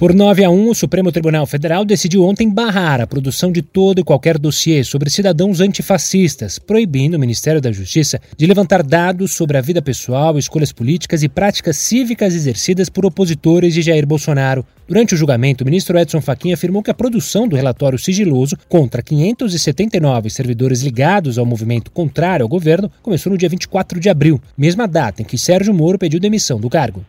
Por 0.00 0.14
9 0.14 0.42
a 0.42 0.50
1, 0.50 0.70
o 0.70 0.74
Supremo 0.74 1.12
Tribunal 1.12 1.44
Federal 1.44 1.84
decidiu 1.84 2.24
ontem 2.24 2.48
barrar 2.48 3.02
a 3.02 3.06
produção 3.06 3.52
de 3.52 3.60
todo 3.60 4.00
e 4.00 4.02
qualquer 4.02 4.38
dossiê 4.38 4.82
sobre 4.82 5.10
cidadãos 5.10 5.60
antifascistas, 5.60 6.58
proibindo 6.58 7.18
o 7.18 7.20
Ministério 7.20 7.60
da 7.60 7.70
Justiça 7.70 8.18
de 8.34 8.46
levantar 8.46 8.82
dados 8.82 9.32
sobre 9.32 9.58
a 9.58 9.60
vida 9.60 9.82
pessoal, 9.82 10.38
escolhas 10.38 10.72
políticas 10.72 11.22
e 11.22 11.28
práticas 11.28 11.76
cívicas 11.76 12.34
exercidas 12.34 12.88
por 12.88 13.04
opositores 13.04 13.74
de 13.74 13.82
Jair 13.82 14.06
Bolsonaro. 14.06 14.64
Durante 14.88 15.12
o 15.12 15.18
julgamento, 15.18 15.64
o 15.64 15.66
ministro 15.66 15.98
Edson 15.98 16.22
Fachin 16.22 16.54
afirmou 16.54 16.82
que 16.82 16.90
a 16.90 16.94
produção 16.94 17.46
do 17.46 17.54
relatório 17.54 17.98
sigiloso 17.98 18.56
contra 18.70 19.02
579 19.02 20.30
servidores 20.30 20.80
ligados 20.80 21.36
ao 21.36 21.44
movimento 21.44 21.90
contrário 21.90 22.42
ao 22.42 22.48
governo 22.48 22.90
começou 23.02 23.30
no 23.32 23.36
dia 23.36 23.50
24 23.50 24.00
de 24.00 24.08
abril, 24.08 24.40
mesma 24.56 24.88
data 24.88 25.20
em 25.20 25.26
que 25.26 25.36
Sérgio 25.36 25.74
Moro 25.74 25.98
pediu 25.98 26.18
demissão 26.18 26.58
do 26.58 26.70
cargo. 26.70 27.04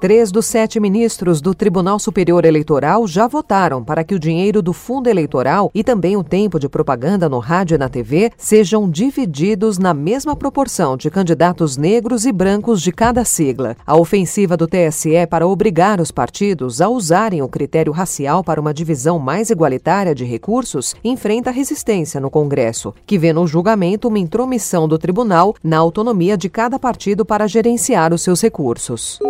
Três 0.00 0.32
dos 0.32 0.46
sete 0.46 0.80
ministros 0.80 1.42
do 1.42 1.54
Tribunal 1.54 1.98
Superior 1.98 2.46
Eleitoral 2.46 3.06
já 3.06 3.28
votaram 3.28 3.84
para 3.84 4.02
que 4.02 4.14
o 4.14 4.18
dinheiro 4.18 4.62
do 4.62 4.72
fundo 4.72 5.10
eleitoral 5.10 5.70
e 5.74 5.84
também 5.84 6.16
o 6.16 6.24
tempo 6.24 6.58
de 6.58 6.70
propaganda 6.70 7.28
no 7.28 7.38
rádio 7.38 7.74
e 7.74 7.78
na 7.78 7.86
TV 7.86 8.32
sejam 8.34 8.88
divididos 8.88 9.76
na 9.76 9.92
mesma 9.92 10.34
proporção 10.34 10.96
de 10.96 11.10
candidatos 11.10 11.76
negros 11.76 12.24
e 12.24 12.32
brancos 12.32 12.80
de 12.80 12.92
cada 12.92 13.26
sigla. 13.26 13.76
A 13.86 13.94
ofensiva 13.94 14.56
do 14.56 14.66
TSE 14.66 15.26
para 15.28 15.46
obrigar 15.46 16.00
os 16.00 16.10
partidos 16.10 16.80
a 16.80 16.88
usarem 16.88 17.42
o 17.42 17.48
critério 17.48 17.92
racial 17.92 18.42
para 18.42 18.58
uma 18.58 18.72
divisão 18.72 19.18
mais 19.18 19.50
igualitária 19.50 20.14
de 20.14 20.24
recursos 20.24 20.94
enfrenta 21.04 21.50
resistência 21.50 22.18
no 22.18 22.30
Congresso, 22.30 22.94
que 23.04 23.18
vê 23.18 23.34
no 23.34 23.46
julgamento 23.46 24.08
uma 24.08 24.18
intromissão 24.18 24.88
do 24.88 24.96
tribunal 24.96 25.54
na 25.62 25.76
autonomia 25.76 26.38
de 26.38 26.48
cada 26.48 26.78
partido 26.78 27.22
para 27.22 27.46
gerenciar 27.46 28.14
os 28.14 28.22
seus 28.22 28.40
recursos. 28.40 29.20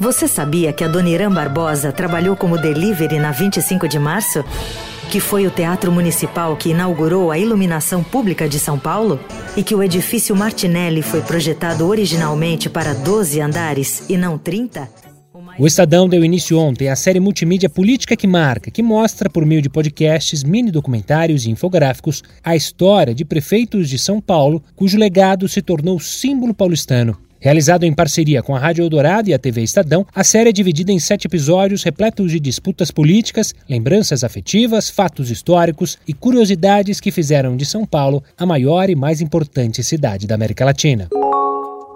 Você 0.00 0.26
sabia 0.26 0.72
que 0.72 0.82
a 0.82 0.88
Dona 0.88 1.10
Irã 1.10 1.30
Barbosa 1.30 1.92
trabalhou 1.92 2.34
como 2.34 2.56
delivery 2.56 3.18
na 3.18 3.32
25 3.32 3.86
de 3.86 3.98
março? 3.98 4.42
Que 5.10 5.20
foi 5.20 5.46
o 5.46 5.50
Teatro 5.50 5.92
Municipal 5.92 6.56
que 6.56 6.70
inaugurou 6.70 7.30
a 7.30 7.38
iluminação 7.38 8.02
pública 8.02 8.48
de 8.48 8.58
São 8.58 8.78
Paulo? 8.78 9.20
E 9.54 9.62
que 9.62 9.74
o 9.74 9.82
edifício 9.82 10.34
Martinelli 10.34 11.02
foi 11.02 11.20
projetado 11.20 11.86
originalmente 11.86 12.70
para 12.70 12.94
12 12.94 13.42
andares 13.42 14.08
e 14.08 14.16
não 14.16 14.38
30? 14.38 14.88
O 15.58 15.66
Estadão 15.66 16.08
deu 16.08 16.24
início 16.24 16.58
ontem 16.58 16.88
à 16.88 16.96
série 16.96 17.20
multimídia 17.20 17.68
Política 17.68 18.16
que 18.16 18.26
Marca, 18.26 18.70
que 18.70 18.82
mostra, 18.82 19.28
por 19.28 19.44
meio 19.44 19.60
de 19.60 19.68
podcasts, 19.68 20.42
mini-documentários 20.42 21.44
e 21.44 21.50
infográficos, 21.50 22.22
a 22.42 22.56
história 22.56 23.14
de 23.14 23.26
prefeitos 23.26 23.86
de 23.90 23.98
São 23.98 24.18
Paulo 24.18 24.62
cujo 24.74 24.96
legado 24.96 25.46
se 25.46 25.60
tornou 25.60 26.00
símbolo 26.00 26.54
paulistano. 26.54 27.18
Realizado 27.40 27.84
em 27.84 27.92
parceria 27.92 28.42
com 28.42 28.54
a 28.54 28.58
Rádio 28.58 28.82
Eldorado 28.82 29.30
e 29.30 29.34
a 29.34 29.38
TV 29.38 29.62
Estadão, 29.62 30.06
a 30.14 30.22
série 30.22 30.50
é 30.50 30.52
dividida 30.52 30.92
em 30.92 31.00
sete 31.00 31.26
episódios 31.26 31.82
repletos 31.82 32.30
de 32.30 32.38
disputas 32.38 32.90
políticas, 32.90 33.54
lembranças 33.66 34.22
afetivas, 34.22 34.90
fatos 34.90 35.30
históricos 35.30 35.96
e 36.06 36.12
curiosidades 36.12 37.00
que 37.00 37.10
fizeram 37.10 37.56
de 37.56 37.64
São 37.64 37.86
Paulo 37.86 38.22
a 38.36 38.44
maior 38.44 38.90
e 38.90 38.94
mais 38.94 39.22
importante 39.22 39.82
cidade 39.82 40.26
da 40.26 40.34
América 40.34 40.66
Latina. 40.66 41.08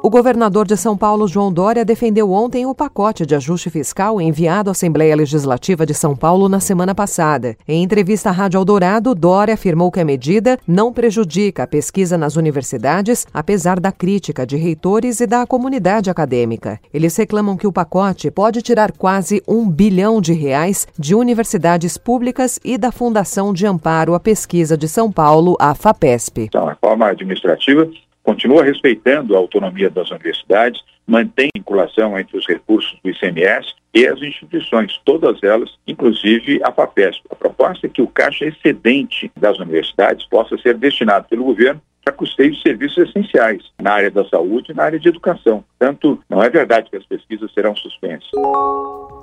O 0.05 0.11
governador 0.11 0.67
de 0.67 0.77
São 0.77 0.99
Paulo, 0.99 1.27
João 1.27 1.51
Dória, 1.51 1.83
defendeu 1.83 2.31
ontem 2.31 2.67
o 2.67 2.75
pacote 2.75 3.25
de 3.25 3.35
ajuste 3.35 3.71
fiscal 3.71 4.21
enviado 4.21 4.69
à 4.69 4.73
Assembleia 4.73 5.17
Legislativa 5.17 5.87
de 5.87 5.95
São 5.95 6.15
Paulo 6.15 6.47
na 6.47 6.61
semana 6.61 6.95
passada. 6.95 7.57
Em 7.67 7.83
entrevista 7.83 8.29
à 8.29 8.33
Rádio 8.33 8.59
Eldorado, 8.59 9.15
Dória 9.15 9.55
afirmou 9.55 9.91
que 9.91 10.01
a 10.01 10.05
medida 10.05 10.59
não 10.69 10.93
prejudica 10.93 11.63
a 11.63 11.67
pesquisa 11.67 12.19
nas 12.19 12.37
universidades, 12.37 13.27
apesar 13.33 13.81
da 13.81 13.91
crítica 13.91 14.47
de 14.47 14.59
reitores 14.59 15.21
e 15.21 15.27
da 15.27 15.47
comunidade 15.47 16.11
acadêmica. 16.11 16.79
Eles 16.93 17.17
reclamam 17.17 17.57
que 17.57 17.67
o 17.67 17.73
pacote 17.73 18.31
pode 18.31 18.61
tirar 18.61 18.93
quase 18.93 19.43
um 19.49 19.67
bilhão 19.67 20.21
de 20.21 20.35
reais 20.35 20.87
de 20.99 21.15
universidades 21.15 21.97
públicas 21.97 22.61
e 22.63 22.77
da 22.77 22.93
Fundação 22.93 23.55
de 23.55 23.67
Amparo 23.67 24.13
à 24.13 24.21
Pesquisa 24.21 24.77
de 24.77 24.87
São 24.87 25.11
Paulo, 25.11 25.57
a 25.59 25.75
FAPESP. 25.75 26.43
Então, 26.43 26.69
a 26.69 26.75
forma 26.75 27.07
administrativa 27.07 27.89
continua 28.25 28.65
respeitando 28.65 29.37
a 29.37 29.39
autonomia 29.39 29.89
das 29.89 30.11
universidades, 30.11 30.83
mantém 31.07 31.51
vinculação 31.55 32.19
entre 32.19 32.37
os 32.37 32.47
recursos 32.47 32.99
do 33.05 33.11
ICMS 33.11 33.75
e 33.95 34.07
as 34.07 34.21
instituições, 34.21 35.01
todas 35.05 35.41
elas, 35.43 35.71
inclusive 35.87 36.61
a 36.65 36.73
FAPESP. 36.73 37.23
A 37.31 37.37
proposta 37.37 37.87
é 37.87 37.91
que 37.91 38.03
o 38.03 38.09
caixa 38.09 38.47
excedente 38.47 39.31
das 39.37 39.59
universidades 39.59 40.27
possa 40.27 40.57
ser 40.59 40.77
destinado 40.77 41.29
pelo 41.29 41.45
governo 41.45 41.81
para 42.05 42.13
custeio 42.13 42.53
de 42.53 42.61
serviços 42.61 43.09
essenciais 43.09 43.63
na 43.81 43.93
área 43.93 44.11
da 44.11 44.25
saúde 44.29 44.73
e 44.73 44.75
na 44.75 44.85
área 44.85 45.01
de 45.01 45.09
educação. 45.09 45.65
Tanto 45.79 46.21
não 46.29 46.43
é 46.43 46.51
verdade 46.51 46.91
que 46.91 46.97
as 46.97 47.07
pesquisas 47.07 47.53
serão 47.53 47.75
suspensas. 47.75 48.29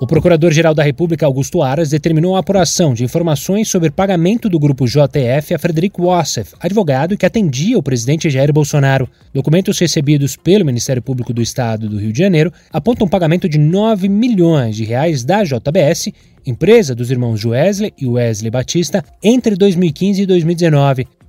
O 0.00 0.06
Procurador-Geral 0.06 0.74
da 0.74 0.82
República, 0.82 1.24
Augusto 1.24 1.62
Aras, 1.62 1.90
determinou 1.90 2.34
a 2.34 2.40
apuração 2.40 2.92
de 2.92 3.04
informações 3.04 3.68
sobre 3.68 3.90
pagamento 3.90 4.48
do 4.48 4.58
grupo 4.58 4.84
JF 4.84 5.54
a 5.54 5.58
Frederico 5.58 6.06
Wassef, 6.06 6.54
advogado 6.60 7.16
que 7.16 7.24
atendia 7.24 7.78
o 7.78 7.82
presidente 7.82 8.28
Jair 8.28 8.52
Bolsonaro. 8.52 9.08
Documentos 9.32 9.78
recebidos 9.78 10.36
pelo 10.36 10.64
Ministério 10.64 11.00
Público 11.00 11.32
do 11.32 11.40
Estado 11.40 11.88
do 11.88 11.98
Rio 11.98 12.12
de 12.12 12.18
Janeiro 12.18 12.52
apontam 12.72 13.06
pagamento 13.06 13.48
de 13.48 13.58
9 13.58 14.08
milhões 14.08 14.74
de 14.74 14.84
reais 14.84 15.24
da 15.24 15.44
JBS, 15.44 16.12
empresa 16.44 16.94
dos 16.96 17.10
irmãos 17.10 17.44
Wesley 17.44 17.92
e 17.96 18.06
Wesley 18.06 18.50
Batista, 18.50 19.04
entre 19.22 19.54
2015 19.54 20.22
e 20.22 20.26
2019. 20.26 21.06